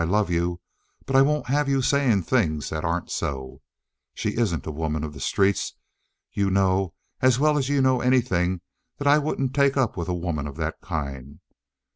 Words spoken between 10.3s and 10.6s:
of